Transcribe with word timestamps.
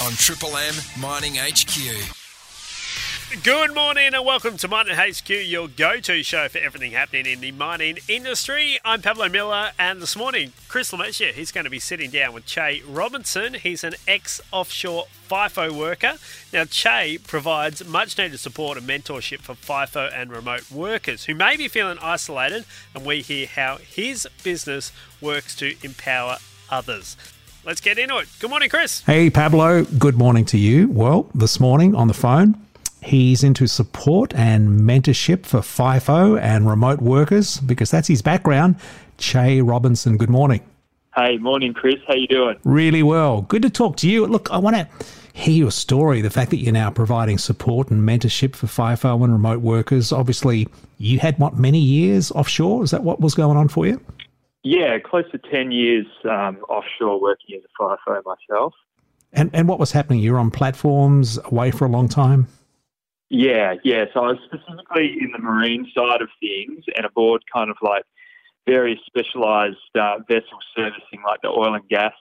on 0.00 0.12
Triple 0.12 0.56
M 0.56 0.74
Mining 1.00 1.34
HQ. 1.36 2.14
Good 3.42 3.74
morning 3.74 4.14
and 4.14 4.24
welcome 4.24 4.56
to 4.58 4.68
Mining 4.68 4.96
HQ, 4.96 5.28
your 5.28 5.68
go 5.68 5.98
to 6.00 6.22
show 6.22 6.48
for 6.48 6.58
everything 6.58 6.92
happening 6.92 7.26
in 7.26 7.40
the 7.40 7.52
mining 7.52 7.98
industry. 8.08 8.78
I'm 8.84 9.02
Pablo 9.02 9.28
Miller, 9.28 9.72
and 9.78 10.00
this 10.00 10.16
morning, 10.16 10.52
Chris 10.68 10.92
Lemaitre, 10.92 11.32
he's 11.32 11.52
going 11.52 11.64
to 11.64 11.70
be 11.70 11.78
sitting 11.78 12.10
down 12.10 12.32
with 12.32 12.46
Chay 12.46 12.80
Robinson. 12.88 13.54
He's 13.54 13.84
an 13.84 13.94
ex 14.06 14.40
offshore 14.52 15.06
FIFO 15.28 15.72
worker. 15.72 16.14
Now, 16.52 16.64
Chay 16.64 17.18
provides 17.18 17.84
much 17.84 18.16
needed 18.16 18.38
support 18.38 18.78
and 18.78 18.88
mentorship 18.88 19.40
for 19.40 19.54
FIFO 19.54 20.10
and 20.14 20.30
remote 20.30 20.70
workers 20.70 21.24
who 21.24 21.34
may 21.34 21.56
be 21.56 21.68
feeling 21.68 21.98
isolated, 22.00 22.64
and 22.94 23.04
we 23.04 23.20
hear 23.20 23.46
how 23.46 23.78
his 23.78 24.28
business 24.42 24.92
works 25.20 25.54
to 25.56 25.74
empower 25.82 26.38
others. 26.70 27.16
Let's 27.64 27.80
get 27.80 27.98
into 27.98 28.16
it. 28.18 28.28
Good 28.40 28.50
morning, 28.50 28.70
Chris. 28.70 29.02
Hey, 29.02 29.30
Pablo. 29.30 29.84
Good 29.84 30.16
morning 30.16 30.44
to 30.46 30.58
you. 30.58 30.88
Well, 30.88 31.28
this 31.34 31.60
morning 31.60 31.94
on 31.94 32.08
the 32.08 32.14
phone, 32.14 32.56
He's 33.00 33.44
into 33.44 33.66
support 33.66 34.34
and 34.34 34.80
mentorship 34.80 35.46
for 35.46 35.60
FIFO 35.60 36.40
and 36.40 36.68
remote 36.68 37.00
workers 37.00 37.58
because 37.58 37.90
that's 37.90 38.08
his 38.08 38.22
background. 38.22 38.76
Chay 39.18 39.62
Robinson, 39.62 40.16
good 40.16 40.30
morning. 40.30 40.60
Hey, 41.14 41.38
morning, 41.38 41.74
Chris. 41.74 41.96
How 42.06 42.14
you 42.14 42.26
doing? 42.26 42.56
Really 42.64 43.02
well. 43.02 43.42
Good 43.42 43.62
to 43.62 43.70
talk 43.70 43.96
to 43.98 44.08
you. 44.10 44.26
Look, 44.26 44.50
I 44.50 44.58
want 44.58 44.76
to 44.76 44.88
hear 45.32 45.54
your 45.54 45.70
story. 45.70 46.20
The 46.20 46.30
fact 46.30 46.50
that 46.50 46.58
you're 46.58 46.72
now 46.72 46.90
providing 46.90 47.38
support 47.38 47.90
and 47.90 48.06
mentorship 48.06 48.54
for 48.54 48.66
FIFO 48.66 49.22
and 49.24 49.32
remote 49.32 49.60
workers. 49.60 50.12
Obviously, 50.12 50.68
you 50.98 51.18
had 51.20 51.38
what 51.38 51.56
many 51.56 51.80
years 51.80 52.30
offshore? 52.32 52.82
Is 52.82 52.90
that 52.90 53.04
what 53.04 53.20
was 53.20 53.34
going 53.34 53.56
on 53.56 53.68
for 53.68 53.86
you? 53.86 54.00
Yeah, 54.68 54.98
close 54.98 55.24
to 55.32 55.38
ten 55.38 55.70
years 55.72 56.04
um, 56.24 56.58
offshore 56.68 57.18
working 57.18 57.56
as 57.56 57.62
a 57.64 57.82
FIFO 57.82 58.20
myself. 58.26 58.74
And 59.32 59.48
and 59.54 59.66
what 59.66 59.78
was 59.78 59.92
happening? 59.92 60.20
You 60.20 60.34
were 60.34 60.38
on 60.38 60.50
platforms 60.50 61.38
away 61.46 61.70
for 61.70 61.86
a 61.86 61.88
long 61.88 62.06
time. 62.06 62.48
Yeah, 63.30 63.76
yeah. 63.82 64.04
So 64.12 64.20
I 64.20 64.32
was 64.32 64.38
specifically 64.44 65.16
in 65.22 65.32
the 65.32 65.38
marine 65.38 65.90
side 65.94 66.20
of 66.20 66.28
things 66.38 66.84
and 66.94 67.06
aboard 67.06 67.44
kind 67.50 67.70
of 67.70 67.78
like 67.80 68.04
various 68.66 68.98
specialised 69.06 69.78
uh, 69.98 70.18
vessel 70.28 70.58
servicing, 70.76 71.22
like 71.26 71.40
the 71.40 71.48
oil 71.48 71.72
and 71.74 71.88
gas 71.88 72.12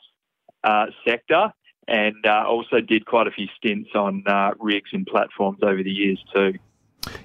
uh, 0.63 0.85
sector, 1.05 1.51
and 1.89 2.25
uh, 2.25 2.45
also 2.47 2.79
did 2.79 3.05
quite 3.05 3.27
a 3.27 3.31
few 3.31 3.47
stints 3.57 3.89
on 3.93 4.23
uh, 4.25 4.51
rigs 4.57 4.91
and 4.93 5.05
platforms 5.05 5.59
over 5.63 5.83
the 5.83 5.91
years 5.91 6.23
too. 6.33 6.53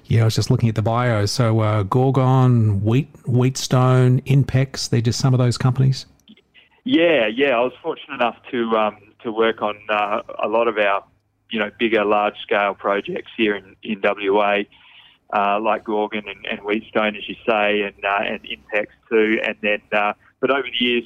Yeah, 0.05 0.21
I 0.21 0.25
was 0.25 0.35
just 0.35 0.51
looking 0.51 0.69
at 0.69 0.75
the 0.75 0.81
bio. 0.81 1.25
So 1.25 1.59
uh, 1.59 1.83
Gorgon, 1.83 2.83
Wheat, 2.83 3.09
Wheatstone, 3.25 4.21
Inpex, 4.21 4.89
they're 4.89 5.01
just 5.01 5.19
some 5.19 5.33
of 5.33 5.37
those 5.37 5.57
companies. 5.57 6.05
Yeah, 6.83 7.27
yeah. 7.27 7.57
I 7.57 7.61
was 7.61 7.73
fortunate 7.81 8.15
enough 8.15 8.37
to 8.51 8.71
um, 8.77 8.97
to 9.23 9.31
work 9.31 9.61
on 9.61 9.77
uh, 9.89 10.21
a 10.43 10.47
lot 10.47 10.67
of 10.67 10.77
our 10.77 11.03
you 11.53 11.59
know, 11.59 11.69
bigger, 11.77 12.03
large 12.03 12.35
scale 12.41 12.73
projects 12.73 13.31
here 13.37 13.55
in, 13.55 13.75
in 13.83 14.01
WA, 14.03 14.63
uh, 15.35 15.59
like 15.59 15.83
Gorgon 15.83 16.23
and, 16.27 16.45
and, 16.49 16.59
Wheatstone, 16.61 17.15
as 17.15 17.29
you 17.29 17.35
say, 17.47 17.81
and, 17.81 18.03
uh, 18.03 18.23
and 18.25 18.39
Inpex 18.43 18.87
too. 19.07 19.39
And 19.45 19.55
then, 19.61 19.81
uh, 19.91 20.13
but 20.41 20.49
over 20.49 20.63
the 20.63 20.83
years, 20.83 21.03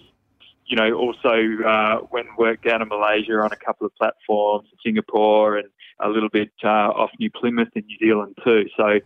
you 0.66 0.78
know, 0.78 0.94
also 0.94 1.30
uh, 1.30 2.00
and 2.14 2.30
worked 2.38 2.66
down 2.66 2.82
in 2.82 2.88
Malaysia 2.88 3.34
on 3.34 3.52
a 3.52 3.58
couple 3.58 3.86
of 3.86 3.96
platforms, 3.96 4.70
Singapore, 4.86 5.58
and 5.58 5.68
a 6.00 6.10
little 6.10 6.30
bit 6.30 6.52
uh, 6.64 6.68
off 6.68 7.12
New 7.20 7.32
Plymouth 7.32 7.70
in 7.76 7.86
New 7.86 7.98
Zealand 7.98 8.38
too. 8.44 8.66
So, 8.76 9.00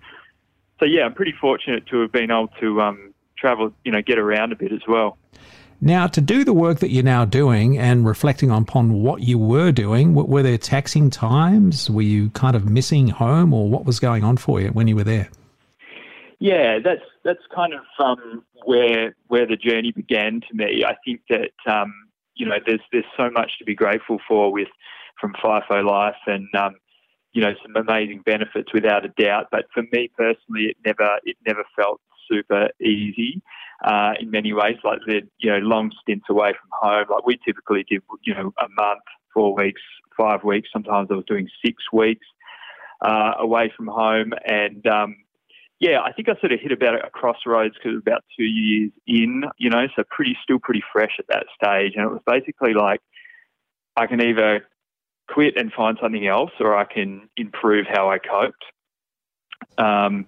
so 0.80 0.86
yeah, 0.86 1.04
I'm 1.04 1.14
pretty 1.14 1.34
fortunate 1.40 1.86
to 1.88 2.02
have 2.02 2.12
been 2.12 2.32
able 2.32 2.50
to 2.60 2.82
um, 2.82 3.14
travel, 3.38 3.74
you 3.84 3.92
know, 3.92 4.02
get 4.02 4.20
around 4.20 4.52
a 4.52 4.56
bit 4.56 4.72
as 4.72 4.82
well. 4.88 5.18
Now, 5.84 6.06
to 6.06 6.22
do 6.22 6.44
the 6.44 6.54
work 6.54 6.80
that 6.80 6.92
you're 6.92 7.04
now 7.04 7.26
doing 7.26 7.80
and 7.80 8.06
reflecting 8.06 8.52
upon 8.52 9.02
what 9.02 9.22
you 9.24 9.40
were 9.40 9.72
doing, 9.72 10.14
were 10.14 10.44
there 10.44 10.60
taxing 10.60 11.10
times? 11.10 11.90
Were 11.90 12.04
you 12.04 12.30
kind 12.32 12.56
of 12.56 12.70
missing 12.70 13.08
home, 13.08 13.52
or 13.52 13.68
what 13.68 13.84
was 13.84 14.00
going 14.00 14.24
on 14.24 14.38
for 14.38 14.62
you 14.62 14.68
when 14.68 14.88
you 14.88 14.96
were 14.96 15.04
there? 15.04 15.30
Yeah, 16.38 16.78
that's 16.84 17.02
that's 17.24 17.42
kind 17.54 17.74
of 17.74 17.82
um, 18.04 18.44
where 18.64 19.16
where 19.28 19.48
the 19.48 19.56
journey 19.56 19.92
began 19.92 20.42
to 20.42 20.54
me. 20.54 20.84
I 20.86 20.96
think 21.04 21.22
that 21.30 21.52
um, 21.66 21.92
you 22.36 22.46
know 22.46 22.58
there's 22.64 22.82
there's 22.92 23.06
so 23.18 23.32
much 23.32 23.58
to 23.58 23.66
be 23.66 23.74
grateful 23.74 24.20
for 24.28 24.52
with 24.52 24.68
from 25.20 25.34
FIFO 25.34 25.84
life, 25.84 26.16
and 26.28 26.48
um, 26.54 26.76
you 27.34 27.42
know 27.42 27.54
some 27.62 27.76
amazing 27.76 28.22
benefits 28.26 28.74
without 28.74 29.06
a 29.06 29.10
doubt. 29.10 29.48
But 29.52 29.66
for 29.74 29.84
me 29.92 30.10
personally, 30.18 30.68
it 30.72 30.78
never 30.86 31.20
it 31.24 31.38
never 31.46 31.64
felt 31.76 32.02
super 32.30 32.70
easy 32.82 33.42
uh, 33.84 34.14
in 34.20 34.32
many 34.32 34.54
ways. 34.54 34.78
Like 34.84 35.00
the 35.06 35.22
you 35.40 35.52
know 35.52 35.60
long 35.60 35.92
stints 36.02 36.26
away 36.30 36.52
from 36.52 36.70
home. 36.72 37.06
Like 37.10 37.26
we 37.26 37.40
typically 37.46 37.86
did 37.90 38.02
you 38.24 38.34
know 38.34 38.54
a 38.60 38.68
month, 38.82 39.02
four 39.34 39.56
weeks, 39.56 39.82
five 40.18 40.44
weeks. 40.44 40.70
Sometimes 40.72 41.10
I 41.12 41.16
was 41.16 41.26
doing 41.26 41.48
six 41.66 41.84
weeks 41.92 42.26
uh, 43.02 43.34
away 43.40 43.72
from 43.76 43.88
home, 43.88 44.34
and 44.46 44.86
um, 44.88 45.16
yeah, 45.80 46.02
I 46.02 46.12
think 46.12 46.30
I 46.30 46.40
sort 46.40 46.52
of 46.52 46.60
hit 46.60 46.72
about 46.72 46.96
a 46.96 47.10
crossroads 47.10 47.76
because 47.76 47.98
about 47.98 48.24
two 48.38 48.46
years 48.46 48.92
in. 49.08 49.44
You 49.58 49.70
know, 49.70 49.88
so 49.96 50.04
pretty 50.10 50.38
still 50.44 50.60
pretty 50.60 50.84
fresh 50.92 51.18
at 51.20 51.26
that 51.30 51.46
stage, 51.56 51.94
and 51.96 52.06
it 52.06 52.12
was 52.12 52.22
basically 52.26 52.74
like 52.74 53.02
I 53.96 54.08
can 54.08 54.22
either 54.22 54.68
quit 55.34 55.58
and 55.58 55.72
find 55.72 55.98
something 56.02 56.28
else, 56.28 56.52
or 56.60 56.76
I 56.76 56.86
can 56.86 57.30
improve 57.38 57.86
how 57.88 58.10
I 58.10 58.18
coped. 58.20 58.64
Um, 59.78 60.26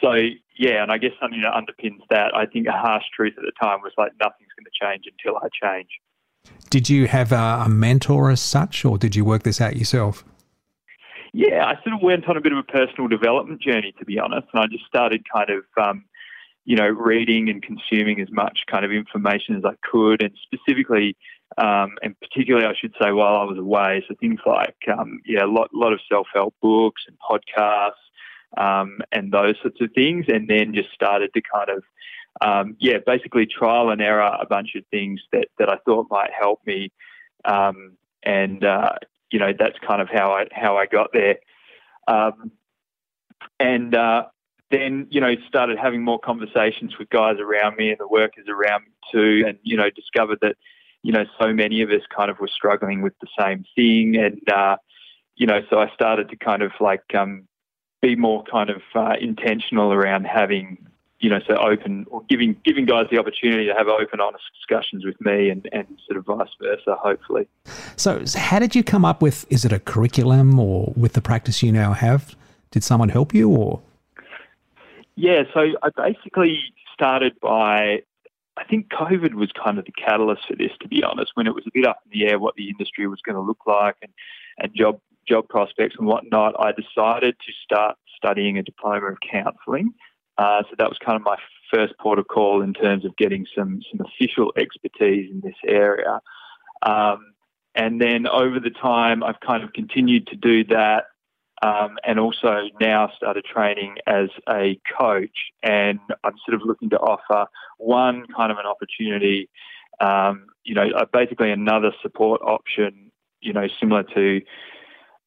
so 0.00 0.12
yeah, 0.58 0.82
and 0.82 0.92
I 0.92 0.98
guess 0.98 1.12
something 1.20 1.40
that 1.42 1.52
underpins 1.52 2.00
that, 2.10 2.34
I 2.36 2.46
think 2.46 2.66
a 2.66 2.72
harsh 2.72 3.04
truth 3.14 3.34
at 3.36 3.44
the 3.44 3.52
time 3.60 3.80
was 3.82 3.92
like 3.96 4.12
nothing's 4.20 4.50
going 4.56 4.66
to 4.66 4.86
change 4.86 5.04
until 5.06 5.38
I 5.38 5.48
change. 5.62 5.88
Did 6.70 6.88
you 6.88 7.06
have 7.06 7.32
a, 7.32 7.64
a 7.66 7.68
mentor 7.68 8.30
as 8.30 8.40
such, 8.40 8.84
or 8.84 8.98
did 8.98 9.14
you 9.14 9.24
work 9.24 9.44
this 9.44 9.60
out 9.60 9.76
yourself? 9.76 10.24
Yeah, 11.32 11.64
I 11.64 11.74
sort 11.82 11.94
of 11.94 12.02
went 12.02 12.28
on 12.28 12.36
a 12.36 12.40
bit 12.40 12.52
of 12.52 12.58
a 12.58 12.62
personal 12.62 13.08
development 13.08 13.62
journey, 13.62 13.94
to 13.98 14.04
be 14.04 14.18
honest, 14.18 14.48
and 14.52 14.62
I 14.62 14.66
just 14.66 14.84
started 14.84 15.22
kind 15.32 15.50
of, 15.50 15.64
um, 15.82 16.04
you 16.64 16.76
know, 16.76 16.88
reading 16.88 17.48
and 17.48 17.62
consuming 17.62 18.20
as 18.20 18.30
much 18.30 18.60
kind 18.70 18.84
of 18.84 18.92
information 18.92 19.56
as 19.56 19.64
I 19.64 19.74
could, 19.82 20.22
and 20.22 20.32
specifically, 20.42 21.16
um, 21.58 21.96
and 22.02 22.18
particularly, 22.20 22.66
I 22.66 22.74
should 22.78 22.94
say, 23.00 23.12
while 23.12 23.36
I 23.36 23.44
was 23.44 23.58
away, 23.58 24.04
so 24.08 24.14
things 24.20 24.40
like, 24.46 24.76
um, 24.96 25.20
yeah, 25.26 25.44
a 25.44 25.46
lot, 25.46 25.70
lot 25.74 25.92
of 25.92 26.00
self 26.10 26.26
help 26.32 26.54
books 26.62 27.02
and 27.06 27.16
podcasts, 27.18 27.92
um, 28.56 29.00
and 29.12 29.32
those 29.32 29.54
sorts 29.60 29.80
of 29.80 29.90
things, 29.94 30.26
and 30.28 30.48
then 30.48 30.74
just 30.74 30.90
started 30.92 31.32
to 31.34 31.42
kind 31.42 31.70
of, 31.70 31.82
um, 32.40 32.76
yeah, 32.80 32.98
basically 33.04 33.46
trial 33.46 33.90
and 33.90 34.00
error 34.00 34.36
a 34.40 34.46
bunch 34.46 34.74
of 34.76 34.84
things 34.90 35.20
that, 35.32 35.48
that 35.58 35.68
I 35.68 35.76
thought 35.84 36.06
might 36.10 36.30
help 36.38 36.60
me, 36.66 36.90
um, 37.44 37.96
and 38.22 38.64
uh, 38.64 38.92
you 39.30 39.38
know 39.38 39.52
that's 39.58 39.78
kind 39.86 40.00
of 40.00 40.08
how 40.08 40.32
I 40.32 40.46
how 40.52 40.76
I 40.76 40.86
got 40.86 41.10
there, 41.12 41.36
um, 42.08 42.52
and 43.60 43.94
uh, 43.94 44.24
then 44.70 45.06
you 45.10 45.20
know 45.20 45.34
started 45.48 45.78
having 45.78 46.02
more 46.02 46.18
conversations 46.18 46.98
with 46.98 47.10
guys 47.10 47.36
around 47.38 47.76
me 47.76 47.90
and 47.90 47.98
the 47.98 48.08
workers 48.08 48.46
around 48.48 48.84
me 48.84 48.92
too, 49.12 49.44
and 49.46 49.58
you 49.62 49.76
know 49.76 49.90
discovered 49.90 50.38
that 50.40 50.56
you 51.02 51.12
know 51.12 51.24
so 51.40 51.52
many 51.52 51.82
of 51.82 51.90
us 51.90 52.02
kind 52.14 52.30
of 52.30 52.38
were 52.38 52.50
struggling 52.54 53.02
with 53.02 53.14
the 53.20 53.28
same 53.38 53.64
thing, 53.74 54.16
and 54.16 54.40
uh, 54.52 54.76
you 55.36 55.46
know 55.46 55.60
so 55.70 55.78
I 55.78 55.90
started 55.94 56.28
to 56.30 56.36
kind 56.36 56.62
of 56.62 56.72
like 56.80 57.14
um, 57.14 57.46
be 58.00 58.16
more 58.16 58.44
kind 58.50 58.70
of 58.70 58.82
uh, 58.94 59.14
intentional 59.20 59.92
around 59.92 60.24
having 60.24 60.78
you 61.22 61.30
know, 61.30 61.38
so 61.46 61.54
open 61.54 62.04
or 62.10 62.22
giving 62.28 62.56
giving 62.64 62.84
guys 62.84 63.06
the 63.10 63.18
opportunity 63.18 63.66
to 63.66 63.74
have 63.74 63.86
open, 63.86 64.20
honest 64.20 64.42
discussions 64.58 65.04
with 65.04 65.18
me, 65.20 65.50
and, 65.50 65.68
and 65.72 65.86
sort 66.06 66.18
of 66.18 66.26
vice 66.26 66.48
versa. 66.60 66.96
Hopefully. 67.00 67.46
So, 67.96 68.24
so, 68.24 68.38
how 68.38 68.58
did 68.58 68.74
you 68.74 68.82
come 68.82 69.04
up 69.04 69.22
with? 69.22 69.46
Is 69.48 69.64
it 69.64 69.72
a 69.72 69.78
curriculum, 69.78 70.58
or 70.58 70.92
with 70.96 71.12
the 71.12 71.22
practice 71.22 71.62
you 71.62 71.70
now 71.70 71.92
have? 71.92 72.34
Did 72.72 72.82
someone 72.82 73.08
help 73.08 73.32
you, 73.32 73.48
or? 73.48 73.80
Yeah, 75.14 75.44
so 75.54 75.60
I 75.82 75.90
basically 75.96 76.58
started 76.92 77.38
by. 77.40 78.02
I 78.62 78.68
think 78.68 78.90
COVID 78.90 79.34
was 79.34 79.50
kind 79.52 79.78
of 79.78 79.84
the 79.84 79.92
catalyst 79.92 80.42
for 80.46 80.54
this, 80.54 80.70
to 80.80 80.88
be 80.88 81.02
honest. 81.02 81.32
When 81.34 81.46
it 81.46 81.54
was 81.54 81.64
a 81.66 81.70
bit 81.74 81.86
up 81.86 81.98
in 82.04 82.18
the 82.18 82.30
air 82.30 82.38
what 82.38 82.54
the 82.54 82.68
industry 82.68 83.08
was 83.08 83.20
going 83.24 83.34
to 83.34 83.42
look 83.42 83.66
like 83.66 83.96
and 84.02 84.12
and 84.58 84.70
job 84.74 85.00
job 85.28 85.48
prospects 85.48 85.96
and 85.98 86.06
whatnot, 86.06 86.54
I 86.58 86.72
decided 86.72 87.36
to 87.38 87.52
start 87.64 87.96
studying 88.16 88.58
a 88.58 88.62
diploma 88.62 89.12
of 89.12 89.18
counselling. 89.20 89.92
Uh, 90.38 90.62
so 90.68 90.76
that 90.78 90.88
was 90.88 90.98
kind 91.04 91.16
of 91.16 91.22
my 91.22 91.36
first 91.72 91.94
port 91.98 92.18
of 92.18 92.28
call 92.28 92.62
in 92.62 92.72
terms 92.72 93.04
of 93.04 93.16
getting 93.16 93.46
some 93.56 93.80
some 93.90 94.06
official 94.06 94.52
expertise 94.56 95.30
in 95.30 95.40
this 95.40 95.56
area. 95.66 96.20
Um, 96.82 97.32
and 97.74 98.00
then 98.00 98.26
over 98.26 98.60
the 98.60 98.70
time, 98.70 99.22
I've 99.22 99.40
kind 99.40 99.64
of 99.64 99.72
continued 99.72 100.26
to 100.28 100.36
do 100.36 100.64
that, 100.64 101.04
um, 101.62 101.96
and 102.04 102.18
also 102.18 102.62
now 102.80 103.10
started 103.16 103.44
training 103.44 103.96
as 104.06 104.28
a 104.48 104.78
coach. 104.98 105.52
And 105.62 106.00
I'm 106.24 106.34
sort 106.46 106.60
of 106.60 106.66
looking 106.66 106.90
to 106.90 106.98
offer 106.98 107.48
one 107.78 108.26
kind 108.36 108.50
of 108.50 108.58
an 108.58 108.66
opportunity, 108.66 109.48
um, 110.00 110.46
you 110.64 110.74
know, 110.74 110.88
basically 111.12 111.50
another 111.50 111.92
support 112.02 112.40
option, 112.42 113.12
you 113.40 113.52
know, 113.52 113.68
similar 113.78 114.02
to 114.14 114.40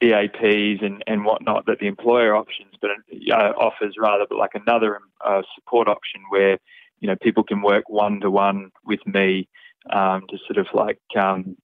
EAPs 0.03 0.85
and, 0.85 1.03
and 1.07 1.23
whatnot 1.23 1.65
that 1.67 1.79
the 1.79 1.87
employer 1.87 2.35
options 2.35 2.73
but 2.81 2.91
uh, 3.31 3.53
offers 3.57 3.95
rather, 3.97 4.25
but 4.29 4.37
like 4.37 4.51
another 4.53 4.99
uh, 5.25 5.41
support 5.55 5.87
option 5.87 6.21
where 6.29 6.59
you 6.99 7.07
know 7.07 7.15
people 7.21 7.43
can 7.43 7.61
work 7.61 7.87
one 7.87 8.19
to 8.19 8.29
one 8.29 8.71
with 8.85 8.99
me 9.05 9.47
um, 9.89 10.23
to 10.29 10.37
sort 10.47 10.57
of 10.57 10.67
like 10.73 10.99
um, 11.17 11.55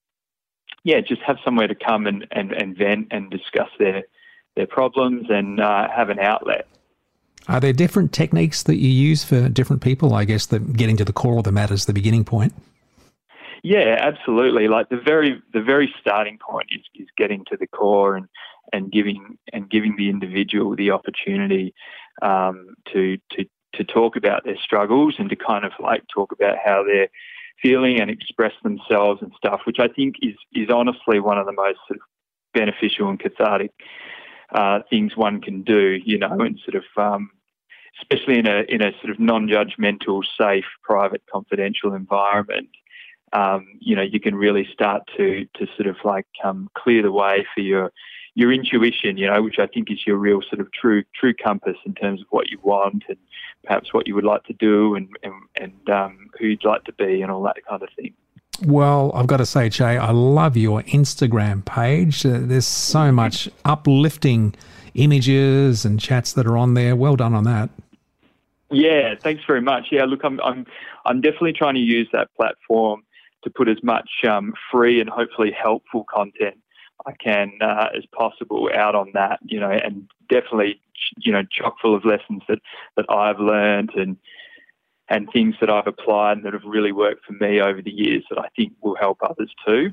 yeah, 0.83 1.01
just 1.01 1.21
have 1.21 1.38
somewhere 1.44 1.68
to 1.68 1.75
come 1.75 2.07
and, 2.07 2.25
and, 2.31 2.51
and 2.51 2.77
vent 2.77 3.07
and 3.12 3.29
discuss 3.29 3.69
their 3.77 4.03
their 4.56 4.68
problems 4.68 5.27
and 5.30 5.59
uh, 5.59 5.88
have 5.89 6.09
an 6.09 6.19
outlet. 6.19 6.68
Are 7.48 7.59
there 7.59 7.74
different 7.74 8.13
techniques 8.13 8.63
that 8.63 8.75
you 8.75 8.89
use 8.89 9.24
for 9.24 9.50
different 9.50 9.81
people? 9.81 10.13
I 10.13 10.25
guess 10.25 10.45
that 10.48 10.74
getting 10.74 10.98
to 10.98 11.06
the 11.06 11.13
core 11.13 11.39
of 11.39 11.44
the 11.44 11.51
matter 11.51 11.74
is 11.74 11.86
the 11.86 11.94
beginning 11.94 12.24
point. 12.24 12.53
Yeah, 13.63 13.98
absolutely. 14.00 14.68
Like 14.68 14.89
the 14.89 14.98
very 14.98 15.42
the 15.53 15.62
very 15.62 15.94
starting 16.00 16.38
point 16.38 16.69
is, 16.71 16.81
is 16.95 17.07
getting 17.18 17.45
to 17.45 17.57
the 17.57 17.68
core 17.68 18.15
and, 18.15 18.27
and 18.74 18.92
giving 18.92 19.38
and 19.53 19.69
giving 19.69 19.95
the 19.98 20.09
individual 20.09 20.75
the 20.75 20.92
opportunity 20.92 21.74
um, 22.21 22.75
to 22.94 23.18
to 23.31 23.45
to 23.74 23.83
talk 23.83 24.15
about 24.15 24.44
their 24.44 24.57
struggles 24.57 25.15
and 25.18 25.30
to 25.30 25.36
kind 25.36 25.63
of 25.63 25.71
like 25.80 26.04
talk 26.13 26.31
about 26.31 26.57
how 26.63 26.83
they're 26.83 27.09
feeling 27.62 28.01
and 28.01 28.09
express 28.09 28.54
themselves 28.63 29.21
and 29.21 29.31
stuff, 29.38 29.62
which 29.65 29.80
I 29.80 29.88
think 29.88 30.15
is 30.21 30.36
is 30.54 30.69
honestly 30.69 31.19
one 31.19 31.38
of 31.38 31.45
the 31.45 31.54
most 31.54 31.80
sort 31.88 32.00
of 32.00 32.06
beneficial 32.54 33.09
and 33.09 33.19
cathartic 33.19 33.71
uh, 34.53 34.80
things 34.89 35.15
one 35.15 35.42
can 35.42 35.63
do. 35.63 36.00
You 36.03 36.18
know, 36.18 36.39
and 36.39 36.59
sort 36.65 36.75
of 36.75 36.83
um, 36.98 37.31
especially 38.01 38.39
in 38.39 38.48
a 38.48 38.63
in 38.68 38.81
a 38.81 38.92
sort 39.01 39.12
of 39.12 39.19
non-judgmental, 39.19 40.24
safe, 40.39 40.65
private, 40.83 41.24
confidential 41.31 41.94
environment. 41.94 42.69
Um, 43.33 43.68
you 43.80 43.95
know, 43.95 44.01
you 44.01 44.19
can 44.19 44.36
really 44.36 44.68
start 44.74 45.03
to 45.18 45.45
to 45.56 45.68
sort 45.75 45.88
of 45.88 45.98
like 46.03 46.27
um, 46.44 46.69
clear 46.75 47.01
the 47.01 47.12
way 47.12 47.45
for 47.53 47.62
your 47.62 47.92
your 48.33 48.51
intuition, 48.51 49.18
you 49.18 49.27
know, 49.27 49.42
which 49.42 49.59
I 49.59 49.68
think 49.68 49.92
is 49.92 50.06
your 50.07 50.18
real 50.18 50.42
sort 50.42 50.62
of 50.62 50.71
true 50.71 51.04
true 51.13 51.33
compass 51.33 51.77
in 51.86 51.94
terms 51.94 52.21
of 52.21 52.27
what 52.30 52.50
you 52.50 52.59
want 52.63 53.04
and 53.07 53.18
perhaps 53.63 53.94
what 53.94 54.07
you 54.07 54.15
would 54.15 54.25
like 54.25 54.44
to 54.45 54.54
do 54.54 54.95
and 54.95 55.09
and, 55.24 55.33
and 55.56 55.89
um, 55.89 56.30
who 56.39 56.47
you'd 56.47 56.65
like 56.65 56.83
to 56.86 56.94
be 56.94 57.21
and 57.21 57.31
all 57.31 57.44
that 57.44 57.57
kind 57.68 57.83
of 57.83 57.89
thing. 57.95 58.13
Well, 58.65 59.12
I've 59.15 59.27
got 59.27 59.38
to 59.38 59.45
say, 59.45 59.69
Chay, 59.69 59.98
I 59.98 60.12
love 60.12 60.56
your 60.56 60.83
Instagram 60.83 61.65
page. 61.65 62.25
Uh, 62.25 62.39
there's 62.42 62.68
so 62.68 63.12
much 63.12 63.50
uplifting 63.65 64.53
images 64.94 65.86
and 65.86 66.00
chats 66.00 66.33
that 66.33 66.45
are 66.45 66.57
on 66.57 66.74
there. 66.74 66.95
Well 66.95 67.15
done 67.15 67.33
on 67.33 67.44
that. 67.45 67.69
Yeah, 68.69 69.15
thanks 69.19 69.44
very 69.45 69.62
much. 69.62 69.88
Yeah, 69.92 70.06
look, 70.06 70.21
I'm 70.24 70.39
I'm 70.42 70.65
I'm 71.06 71.21
definitely 71.21 71.53
trying 71.53 71.75
to 71.75 71.81
use 71.81 72.07
that 72.13 72.30
platform 72.36 73.03
to 73.44 73.50
put 73.50 73.68
as 73.68 73.83
much 73.83 74.09
um, 74.30 74.54
free 74.71 75.01
and 75.01 75.09
hopefully 75.09 75.51
helpful 75.51 76.06
content 76.13 76.57
I 77.06 77.13
can 77.13 77.51
uh, 77.62 77.88
as 77.95 78.06
possible 78.15 78.69
out 78.74 78.95
on 78.95 79.12
that, 79.13 79.39
you 79.44 79.59
know, 79.59 79.71
and 79.71 80.07
definitely, 80.30 80.80
you 81.18 81.31
know, 81.31 81.44
chock 81.51 81.75
full 81.81 81.95
of 81.95 82.06
lessons 82.06 82.44
that, 82.47 82.59
that 82.95 83.06
I've 83.09 83.39
learned 83.39 83.92
and 83.95 84.18
and 85.12 85.30
things 85.34 85.56
that 85.60 85.69
I've 85.69 85.88
applied 85.88 86.42
that 86.44 86.54
have 86.54 86.63
really 86.66 86.94
worked 86.94 87.25
for 87.25 87.34
me 87.34 87.60
over 87.60 87.81
the 87.81 87.92
years 87.92 88.24
that 88.30 88.40
I 88.40 88.48
think 88.56 88.72
will 88.81 88.96
help 88.96 89.19
others 89.22 89.54
too. 89.68 89.92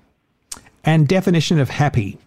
And 0.85 1.09
definition 1.09 1.59
of 1.59 1.69
happy. 1.69 2.19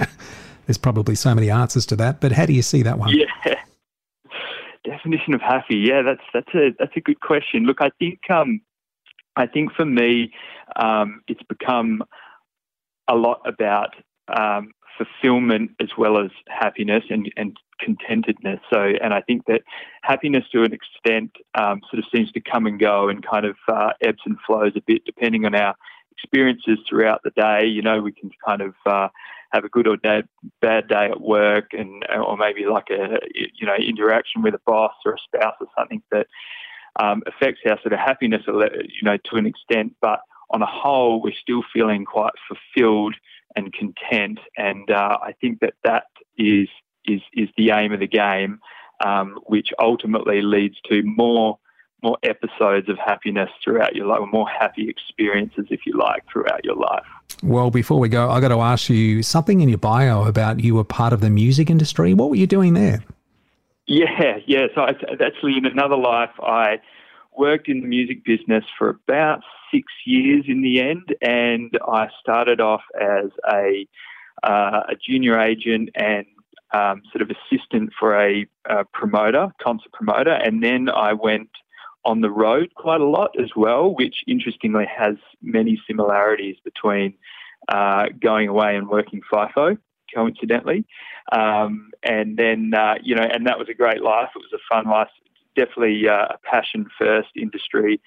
There's 0.66 0.76
probably 0.76 1.14
so 1.14 1.34
many 1.36 1.50
answers 1.50 1.86
to 1.86 1.96
that, 1.96 2.20
but 2.20 2.32
how 2.32 2.44
do 2.44 2.52
you 2.52 2.62
see 2.62 2.82
that 2.82 2.98
one? 2.98 3.10
Yeah. 3.16 3.54
Definition 4.84 5.34
of 5.34 5.40
happy. 5.40 5.76
Yeah, 5.76 6.02
that's 6.02 6.22
that's 6.34 6.52
a 6.54 6.74
that's 6.76 6.96
a 6.96 7.00
good 7.00 7.20
question. 7.20 7.64
Look, 7.64 7.80
I 7.80 7.90
think 8.00 8.18
um, 8.28 8.60
I 9.36 9.46
think 9.46 9.72
for 9.72 9.84
me, 9.84 10.32
um, 10.74 11.22
it's 11.28 11.42
become 11.44 12.02
a 13.06 13.14
lot 13.14 13.40
about 13.46 13.94
um, 14.26 14.72
fulfillment 14.98 15.70
as 15.80 15.90
well 15.96 16.18
as 16.18 16.30
happiness 16.48 17.04
and, 17.10 17.32
and 17.36 17.56
contentedness. 17.86 18.60
So, 18.72 18.92
and 19.02 19.12
I 19.12 19.20
think 19.20 19.46
that 19.46 19.62
happiness 20.02 20.44
to 20.52 20.62
an 20.62 20.72
extent 20.72 21.30
um, 21.54 21.80
sort 21.90 21.98
of 21.98 22.04
seems 22.14 22.30
to 22.32 22.40
come 22.40 22.66
and 22.66 22.78
go 22.78 23.08
and 23.08 23.24
kind 23.24 23.46
of 23.46 23.56
uh, 23.68 23.90
ebbs 24.00 24.22
and 24.26 24.36
flows 24.46 24.72
a 24.76 24.80
bit 24.86 25.04
depending 25.04 25.44
on 25.44 25.54
our 25.54 25.74
experiences 26.12 26.78
throughout 26.88 27.20
the 27.24 27.30
day. 27.30 27.66
You 27.66 27.82
know, 27.82 28.00
we 28.00 28.12
can 28.12 28.30
kind 28.46 28.62
of 28.62 28.74
uh, 28.86 29.08
have 29.52 29.64
a 29.64 29.68
good 29.68 29.86
or 29.86 29.96
bad, 29.98 30.88
day 30.88 31.08
at 31.10 31.20
work, 31.20 31.70
and 31.72 32.04
or 32.10 32.36
maybe 32.36 32.66
like 32.66 32.90
a 32.90 33.18
you 33.34 33.66
know 33.66 33.74
interaction 33.74 34.42
with 34.42 34.54
a 34.54 34.60
boss 34.66 34.94
or 35.04 35.14
a 35.14 35.18
spouse 35.18 35.56
or 35.60 35.66
something 35.76 36.02
that 36.10 36.26
um, 37.00 37.22
affects 37.26 37.60
our 37.68 37.80
sort 37.80 37.92
of 37.92 37.98
happiness, 37.98 38.42
you 38.46 39.02
know, 39.02 39.16
to 39.30 39.36
an 39.36 39.46
extent. 39.46 39.94
But 40.00 40.20
on 40.50 40.62
a 40.62 40.66
whole, 40.66 41.22
we're 41.22 41.32
still 41.40 41.62
feeling 41.72 42.04
quite 42.04 42.32
fulfilled 42.48 43.14
and 43.56 43.72
content. 43.72 44.38
And 44.56 44.90
uh, 44.90 45.18
I 45.22 45.32
think 45.40 45.60
that 45.60 45.74
that 45.84 46.04
is 46.38 46.68
is 47.14 47.22
is 47.32 47.48
the 47.56 47.70
aim 47.70 47.92
of 47.92 48.00
the 48.00 48.06
game, 48.06 48.60
um, 49.04 49.38
which 49.44 49.68
ultimately 49.78 50.42
leads 50.42 50.76
to 50.88 51.02
more 51.04 51.58
more 52.02 52.18
episodes 52.24 52.88
of 52.88 52.98
happiness 52.98 53.48
throughout 53.62 53.94
your 53.94 54.06
life, 54.06 54.20
or 54.20 54.26
more 54.26 54.48
happy 54.48 54.88
experiences, 54.88 55.66
if 55.70 55.86
you 55.86 55.96
like, 55.96 56.24
throughout 56.30 56.64
your 56.64 56.74
life. 56.74 57.04
Well, 57.42 57.70
before 57.70 58.00
we 58.00 58.08
go, 58.08 58.28
I 58.28 58.40
got 58.40 58.48
to 58.48 58.60
ask 58.60 58.90
you 58.90 59.22
something 59.22 59.60
in 59.60 59.68
your 59.68 59.78
bio 59.78 60.24
about 60.24 60.60
you 60.60 60.74
were 60.74 60.84
part 60.84 61.12
of 61.12 61.20
the 61.20 61.30
music 61.30 61.70
industry. 61.70 62.12
What 62.12 62.30
were 62.30 62.36
you 62.36 62.48
doing 62.48 62.74
there? 62.74 63.04
Yeah, 63.86 64.38
yeah. 64.46 64.66
So 64.74 64.86
actually, 64.86 65.56
in 65.56 65.66
another 65.66 65.96
life, 65.96 66.30
I 66.40 66.80
worked 67.36 67.68
in 67.68 67.80
the 67.80 67.86
music 67.86 68.24
business 68.24 68.64
for 68.78 68.90
about 68.90 69.40
six 69.72 69.86
years 70.04 70.44
in 70.48 70.62
the 70.62 70.80
end, 70.80 71.14
and 71.20 71.70
I 71.86 72.08
started 72.20 72.60
off 72.60 72.82
as 73.00 73.30
a, 73.50 73.86
uh, 74.42 74.82
a 74.88 74.94
junior 75.04 75.38
agent 75.38 75.90
and 75.94 76.26
um, 76.72 77.02
sort 77.10 77.22
of 77.22 77.30
assistant 77.30 77.92
for 77.98 78.18
a, 78.18 78.46
a, 78.66 78.84
promoter, 78.84 79.48
concert 79.60 79.92
promoter, 79.92 80.32
and 80.32 80.62
then 80.62 80.88
I 80.88 81.12
went 81.12 81.50
on 82.04 82.20
the 82.20 82.30
road 82.30 82.72
quite 82.74 83.00
a 83.00 83.06
lot 83.06 83.30
as 83.40 83.50
well, 83.54 83.94
which 83.94 84.24
interestingly 84.26 84.86
has 84.86 85.16
many 85.40 85.80
similarities 85.86 86.56
between 86.64 87.14
uh, 87.68 88.06
going 88.20 88.48
away 88.48 88.76
and 88.76 88.88
working 88.88 89.20
FIFO, 89.32 89.78
coincidentally. 90.12 90.84
Um, 91.30 91.90
and 92.02 92.36
then, 92.36 92.72
uh, 92.74 92.94
you 93.02 93.14
know, 93.14 93.22
and 93.22 93.46
that 93.46 93.58
was 93.58 93.68
a 93.68 93.74
great 93.74 94.02
life. 94.02 94.30
It 94.34 94.42
was 94.42 94.52
a 94.52 94.74
fun 94.74 94.90
life 94.90 95.08
definitely 95.56 96.08
uh, 96.08 96.26
a 96.30 96.38
passion 96.42 96.86
first 96.98 97.30
industry. 97.36 98.00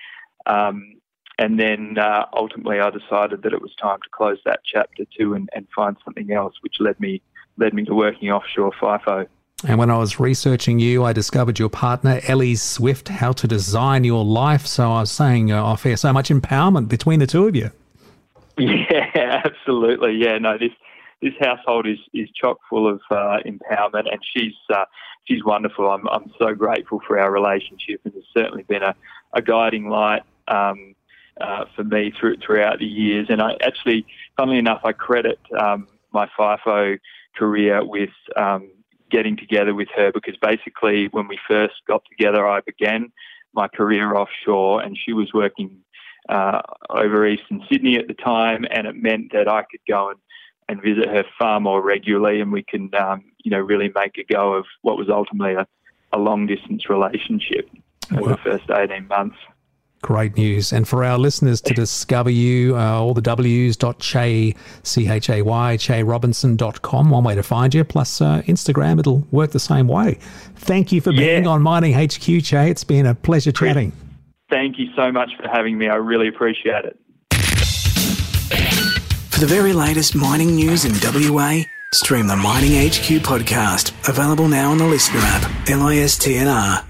Um, 0.45 0.95
and 1.37 1.59
then 1.59 1.97
uh, 1.97 2.25
ultimately, 2.33 2.79
I 2.79 2.89
decided 2.89 3.43
that 3.43 3.53
it 3.53 3.61
was 3.61 3.75
time 3.75 3.99
to 4.03 4.09
close 4.09 4.39
that 4.45 4.61
chapter 4.63 5.03
too 5.17 5.33
and, 5.33 5.49
and 5.53 5.67
find 5.75 5.97
something 6.03 6.31
else, 6.31 6.55
which 6.61 6.79
led 6.79 6.99
me 6.99 7.21
led 7.57 7.73
me 7.73 7.85
to 7.85 7.93
working 7.93 8.29
offshore 8.29 8.71
FIFO. 8.81 9.27
And 9.67 9.79
when 9.79 9.89
I 9.89 9.97
was 9.97 10.19
researching 10.19 10.79
you, 10.79 11.03
I 11.03 11.13
discovered 11.13 11.57
your 11.57 11.69
partner, 11.69 12.19
Ellie 12.27 12.55
Swift, 12.55 13.07
how 13.07 13.31
to 13.31 13.47
design 13.47 14.03
your 14.03 14.23
life. 14.23 14.67
So 14.67 14.91
I 14.91 14.99
was 14.99 15.11
saying 15.11 15.51
uh, 15.51 15.63
off 15.63 15.85
air, 15.85 15.97
so 15.97 16.11
much 16.11 16.29
empowerment 16.29 16.89
between 16.89 17.19
the 17.19 17.27
two 17.27 17.47
of 17.47 17.55
you. 17.55 17.71
Yeah, 18.57 19.41
absolutely. 19.43 20.13
Yeah, 20.13 20.37
no, 20.37 20.57
this 20.57 20.71
this 21.21 21.33
household 21.41 21.87
is 21.87 21.97
is 22.13 22.29
chock 22.31 22.57
full 22.69 22.87
of 22.87 23.01
uh, 23.11 23.39
empowerment, 23.45 24.09
and 24.09 24.21
she's 24.33 24.53
uh, 24.73 24.85
she's 25.25 25.43
wonderful. 25.43 25.89
I'm 25.89 26.07
I'm 26.07 26.31
so 26.39 26.53
grateful 26.53 27.01
for 27.05 27.19
our 27.19 27.31
relationship, 27.31 27.99
and 28.05 28.13
has 28.13 28.23
certainly 28.33 28.63
been 28.63 28.83
a, 28.83 28.95
a 29.33 29.41
guiding 29.41 29.89
light 29.89 30.23
um, 30.47 30.95
uh, 31.41 31.65
for 31.75 31.83
me 31.83 32.13
through, 32.17 32.37
throughout 32.37 32.79
the 32.79 32.85
years. 32.85 33.27
And 33.29 33.41
I 33.41 33.57
actually, 33.61 34.05
funnily 34.37 34.57
enough, 34.59 34.81
I 34.83 34.93
credit 34.93 35.39
um, 35.59 35.87
my 36.15 36.27
FIFO 36.39 36.97
career 37.35 37.85
with 37.85 38.09
um, 38.35 38.71
getting 39.11 39.37
together 39.37 39.75
with 39.75 39.89
her 39.95 40.11
because 40.11 40.35
basically 40.41 41.07
when 41.11 41.27
we 41.27 41.37
first 41.47 41.75
got 41.87 42.01
together, 42.09 42.47
I 42.47 42.61
began 42.61 43.11
my 43.53 43.67
career 43.67 44.15
offshore, 44.15 44.81
and 44.81 44.97
she 44.97 45.13
was 45.13 45.31
working 45.33 45.77
uh, 46.27 46.61
over 46.89 47.25
Eastern 47.27 47.61
Sydney 47.69 47.97
at 47.97 48.07
the 48.07 48.13
time, 48.13 48.65
and 48.71 48.87
it 48.87 48.95
meant 48.95 49.31
that 49.33 49.47
I 49.47 49.63
could 49.69 49.81
go 49.87 50.09
and 50.09 50.19
and 50.67 50.81
visit 50.81 51.07
her 51.07 51.23
far 51.37 51.59
more 51.59 51.79
regularly, 51.79 52.41
and 52.41 52.51
we 52.51 52.63
can, 52.63 52.89
um, 52.95 53.23
you 53.43 53.51
know, 53.51 53.59
really 53.59 53.91
make 53.93 54.17
a 54.17 54.23
go 54.33 54.53
of 54.53 54.65
what 54.81 54.97
was 54.97 55.09
ultimately 55.09 55.53
a, 55.53 55.67
a 56.11 56.17
long 56.17 56.47
distance 56.47 56.89
relationship 56.89 57.69
over 58.17 58.29
the 58.29 58.37
first 58.37 58.63
18 58.71 59.07
months. 59.07 59.37
Great 60.05 60.37
news. 60.37 60.71
And 60.71 60.87
for 60.87 61.03
our 61.03 61.17
listeners 61.17 61.59
to 61.61 61.73
discover 61.73 62.29
you, 62.29 62.77
uh, 62.77 63.01
all 63.01 63.15
the 63.15 63.23
W's 63.23 63.75
dot 63.75 63.97
Chay, 63.97 64.53
C-H-A-Y, 64.83 65.77
chayrobinson.com, 65.77 67.09
one 67.09 67.23
way 67.23 67.33
to 67.33 67.41
find 67.41 67.73
you, 67.73 67.83
plus 67.83 68.21
uh, 68.21 68.43
Instagram, 68.43 68.99
it'll 68.99 69.25
work 69.31 69.49
the 69.49 69.59
same 69.59 69.87
way. 69.87 70.19
Thank 70.57 70.91
you 70.91 71.01
for 71.01 71.11
being 71.11 71.45
yeah. 71.45 71.49
on 71.49 71.63
Mining 71.63 71.95
HQ, 71.95 72.43
Chay. 72.43 72.69
It's 72.69 72.83
been 72.83 73.07
a 73.07 73.15
pleasure 73.15 73.51
chatting. 73.51 73.93
Thank 74.47 74.77
you 74.77 74.89
so 74.95 75.11
much 75.11 75.31
for 75.37 75.47
having 75.47 75.75
me. 75.75 75.87
I 75.87 75.95
really 75.95 76.27
appreciate 76.27 76.85
it. 76.85 76.99
For 79.31 79.39
the 79.39 79.47
very 79.47 79.73
latest 79.73 80.13
mining 80.13 80.53
news 80.53 80.85
in 80.85 80.93
WA, 81.01 81.61
stream 81.95 82.27
the 82.27 82.35
Mining 82.35 82.73
HQ 82.89 83.23
podcast, 83.25 83.91
available 84.07 84.47
now 84.49 84.69
on 84.69 84.77
the 84.77 84.85
Listener 84.85 85.21
app, 85.21 85.41
LISTNR. 85.65 86.85